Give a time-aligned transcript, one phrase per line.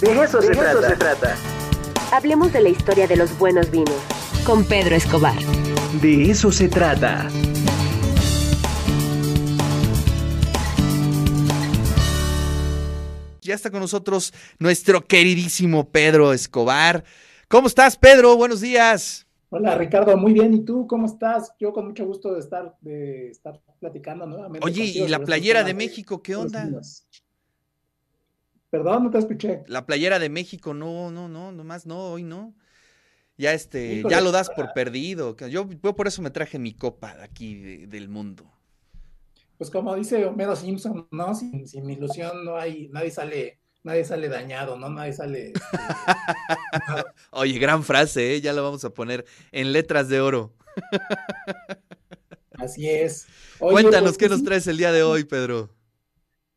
[0.00, 0.88] De eso, se, trata.
[0.90, 1.36] se trata.
[2.12, 3.96] Hablemos de la historia de los buenos vinos.
[4.46, 5.36] Con Pedro Escobar.
[6.00, 7.28] De eso se trata.
[13.42, 17.02] Ya está con nosotros nuestro queridísimo Pedro Escobar.
[17.48, 18.36] ¿Cómo estás, Pedro?
[18.36, 19.26] Buenos días.
[19.50, 20.16] Hola, Ricardo.
[20.16, 20.54] Muy bien.
[20.54, 21.52] ¿Y tú cómo estás?
[21.58, 24.64] Yo con mucho gusto de estar, de estar platicando nuevamente.
[24.64, 26.70] Oye, ¿y la playera de México qué onda?
[28.70, 29.62] Perdón, no te escuché.
[29.66, 32.54] La playera de México, no, no, no, nomás no, hoy no.
[33.38, 35.36] Ya este, ya lo das por perdido.
[35.48, 38.50] Yo, por eso me traje mi copa de aquí del mundo.
[39.56, 41.34] Pues como dice Homero Simpson, ¿no?
[41.34, 44.90] Sin, sin, ilusión no hay, nadie sale, nadie sale dañado, ¿no?
[44.90, 45.52] Nadie sale.
[45.52, 45.60] Este,
[47.30, 48.40] Oye, gran frase, ¿eh?
[48.40, 50.52] Ya lo vamos a poner en letras de oro.
[52.52, 53.28] Así es.
[53.58, 55.77] Cuéntanos pues, qué nos traes el día de hoy, Pedro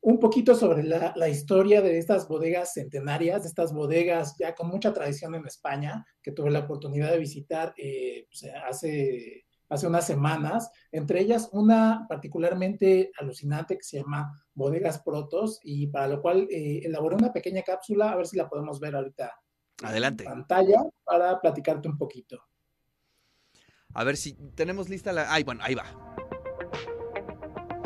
[0.01, 4.91] un poquito sobre la, historia de estas bodegas centenarias, de estas bodegas ya con mucha
[4.91, 10.71] tradición en España, que tuve la oportunidad de visitar eh, pues, hace, hace unas semanas,
[10.91, 16.81] entre ellas una particularmente alucinante que se llama Bodegas Protos, y para lo cual eh,
[16.83, 19.31] elaboré una pequeña cápsula, a ver si la podemos ver ahorita
[19.83, 20.23] Adelante.
[20.23, 22.43] en pantalla, para platicarte un poquito.
[23.93, 25.31] A ver si tenemos lista la...
[25.31, 26.10] Ay, bueno, ahí va.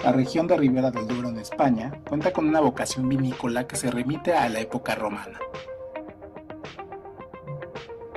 [0.05, 3.89] La región de Ribera del Duero en España cuenta con una vocación vinícola que se
[3.89, 5.39] remite a la época romana.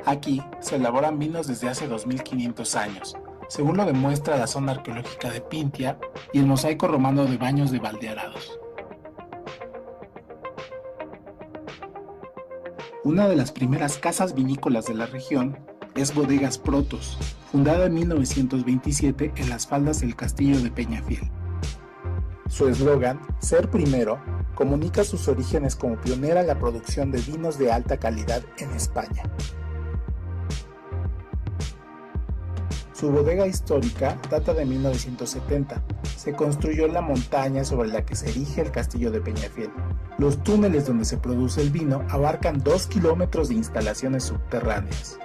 [0.05, 3.17] Aquí se elaboran vinos desde hace 2500 años,
[3.49, 5.99] según lo demuestra la zona arqueológica de Pintia
[6.35, 8.61] y el mosaico romano de Baños de Valdearados.
[13.03, 15.57] Una de las primeras casas vinícolas de la región
[15.95, 17.17] es Bodegas Protos,
[17.51, 21.31] fundada en 1927 en las faldas del castillo de Peñafiel.
[22.49, 24.19] Su eslogan, Ser Primero,
[24.55, 29.23] comunica sus orígenes como pionera en la producción de vinos de alta calidad en España.
[32.99, 35.81] Su bodega histórica data de 1970.
[36.17, 39.71] Se construyó en la montaña sobre la que se erige el castillo de Peñafiel.
[40.19, 45.17] Los túneles donde se produce el vino abarcan 2 kilómetros de instalaciones subterráneas.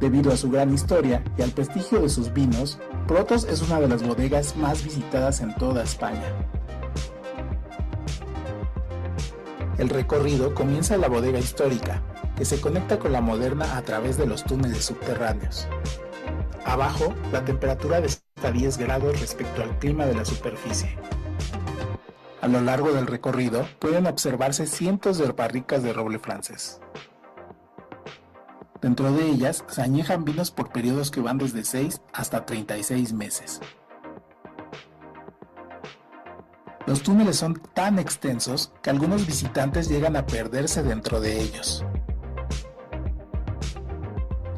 [0.00, 3.88] Debido a su gran historia y al prestigio de sus vinos, Protos es una de
[3.88, 6.24] las bodegas más visitadas en toda España.
[9.76, 12.02] El recorrido comienza en la bodega histórica,
[12.36, 15.68] que se conecta con la moderna a través de los túneles subterráneos.
[16.64, 18.00] Abajo, la temperatura
[18.42, 20.96] a 10 grados respecto al clima de la superficie.
[22.40, 26.80] A lo largo del recorrido pueden observarse cientos de barricas de roble francés.
[28.84, 33.62] Dentro de ellas se añejan vinos por periodos que van desde 6 hasta 36 meses.
[36.86, 41.82] Los túneles son tan extensos que algunos visitantes llegan a perderse dentro de ellos.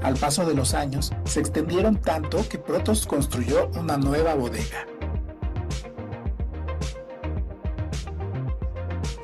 [0.03, 4.95] Al paso de los años, se extendieron tanto que Protos construyó una nueva bodega.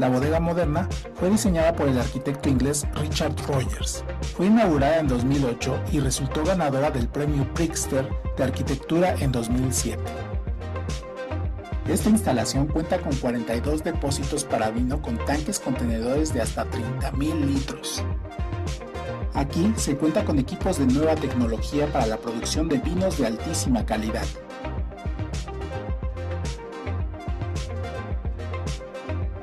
[0.03, 4.03] La bodega moderna fue diseñada por el arquitecto inglés Richard Rogers.
[4.37, 10.03] Fue inaugurada en 2008 y resultó ganadora del premio Pritzker de arquitectura en 2007.
[11.87, 18.03] Esta instalación cuenta con 42 depósitos para vino con tanques contenedores de hasta 30.000 litros.
[19.35, 23.87] Aquí se cuenta con equipos de nueva tecnología para la producción de vinos de altísima
[23.87, 24.27] calidad,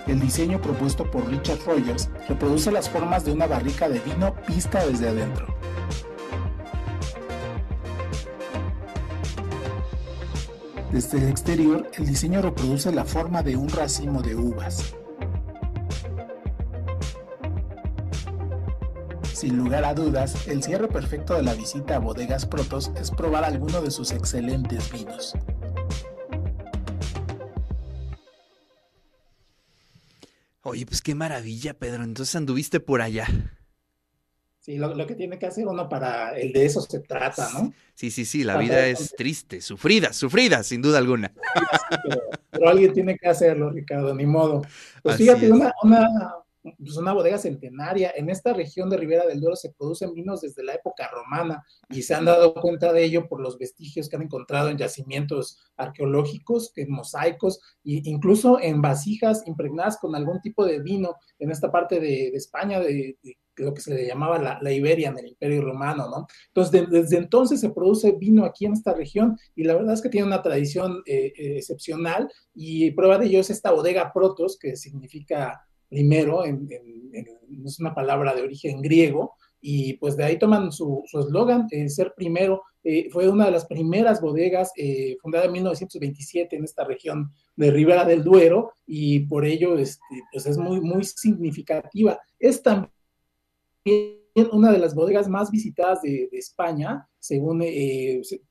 [0.10, 4.84] El diseño propuesto por Richard Rogers reproduce las formas de una barrica de vino vista
[4.84, 5.56] desde adentro.
[10.92, 14.96] Desde el exterior, el diseño reproduce la forma de un racimo de uvas.
[19.32, 23.44] Sin lugar a dudas, el cierre perfecto de la visita a Bodegas Protos es probar
[23.44, 25.36] alguno de sus excelentes vinos.
[30.62, 32.04] Oye, pues qué maravilla, Pedro.
[32.04, 33.28] Entonces anduviste por allá.
[34.60, 37.74] Sí, lo, que tiene que hacer uno para el de eso se trata, ¿no?
[37.96, 41.32] Sí, sí, sí, la vida es triste, sufrida, sufrida, sin duda alguna.
[42.52, 44.62] pero, alguien tiene que hacerlo, Ricardo, ni modo.
[45.02, 45.74] Pues fíjate, una,
[46.62, 48.12] pues una bodega centenaria.
[48.16, 52.02] En esta región de Ribera del Duero se producen vinos desde la época romana y
[52.02, 56.74] se han dado cuenta de ello por los vestigios que han encontrado en yacimientos arqueológicos,
[56.76, 62.00] en mosaicos e incluso en vasijas impregnadas con algún tipo de vino en esta parte
[62.00, 63.18] de, España, de,
[63.56, 66.28] lo que se le llamaba la, Iberia en el Imperio Romano, ¿no?
[66.48, 70.10] Entonces, desde entonces se produce vino aquí en esta región y la verdad es que
[70.10, 74.76] tiene una tradición eh, eh, excepcional y prueba de ello es esta bodega Protos, que
[74.76, 76.70] significa primero, en,
[77.66, 82.14] es una palabra de origen griego, y pues de ahí toman su eslogan, eh, ser
[82.16, 82.64] primero.
[82.84, 87.72] Eh, fue una de las primeras bodegas eh, fundada en 1927 en esta región de
[87.72, 90.02] Ribera del Duero y por ello este,
[90.32, 92.20] pues es muy, muy significativa.
[92.40, 92.90] Es también
[94.52, 97.60] una de las bodegas más visitadas de, España, según,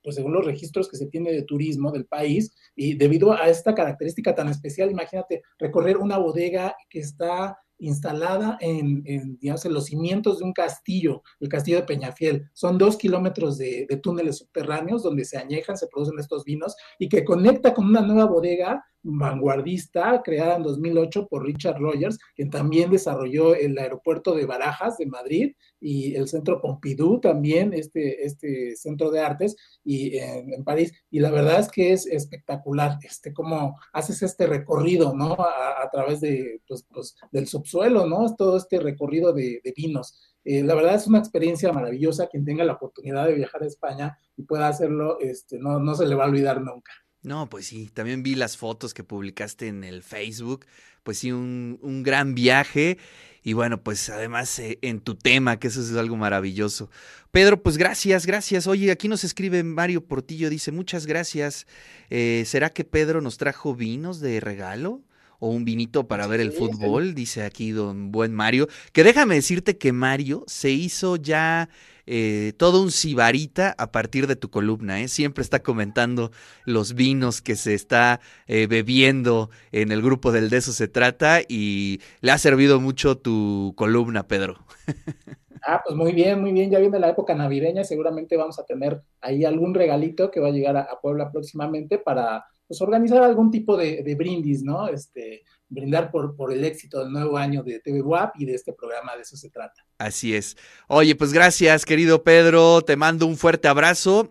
[0.03, 3.75] pues según los registros que se tiene de turismo del país, y debido a esta
[3.75, 9.03] característica tan especial, imagínate recorrer una bodega que está instalada en,
[9.39, 12.51] digamos, en los cimientos de un castillo, el castillo de Peñafiel.
[12.53, 17.25] Son dos kilómetros de, túneles subterráneos donde se añejan, se producen estos vinos y que
[17.25, 23.55] conecta con una nueva bodega vanguardista creada en 2008 por Richard Rogers, quien también desarrolló
[23.55, 29.21] el aeropuerto de Barajas de Madrid y el centro Pompidou también, este, este centro de
[29.21, 30.93] artes y en, París.
[31.11, 35.35] Y la verdad es que es espectacular, este, cómo haces este recorrido, ¿no?
[35.35, 38.35] A, través de, pues, pues, del subsuelo, ¿no?
[38.37, 40.19] Todo este recorrido de, vinos.
[40.45, 42.27] Eh, la verdad es una experiencia maravillosa.
[42.27, 46.07] Quien tenga la oportunidad de viajar a España y pueda hacerlo, este, no, no se
[46.07, 46.93] le va a olvidar nunca.
[47.23, 50.67] No, pues sí, también vi las fotos que publicaste en el Facebook,
[51.03, 52.99] pues sí, un, un gran viaje
[53.43, 56.91] y bueno, pues además eh, en tu tema, que eso es algo maravilloso.
[57.31, 58.67] Pedro, pues gracias, gracias.
[58.67, 61.67] Oye, aquí nos escribe Mario Portillo, dice, muchas gracias.
[62.11, 65.03] Eh, ¿Será que Pedro nos trajo vinos de regalo?
[65.39, 68.69] O un vinito para ver el fútbol, dice aquí don buen Mario.
[68.93, 71.69] Que déjame decirte que Mario se hizo ya
[72.07, 75.09] eh, todo un sibarita a partir de tu columna, ¿eh?
[75.09, 76.31] Siempre está comentando
[76.65, 81.41] los vinos que se está eh, bebiendo en el grupo del De eso se trata
[81.47, 84.57] y le ha servido mucho tu columna, Pedro.
[85.67, 86.71] Ah, pues muy bien, muy bien.
[86.71, 90.53] Ya viene la época navideña, seguramente vamos a tener ahí algún regalito que va a
[90.53, 94.89] llegar a, Puebla próximamente para pues, organizar algún tipo de, brindis, ¿no?
[94.89, 98.73] Este, brindar por, por el éxito del nuevo año de TV WAP y de este
[98.73, 99.85] programa, de eso se trata.
[99.99, 100.57] Así es.
[100.87, 104.27] Oye, pues gracias, querido Pedro, te mando un fuerte abrazo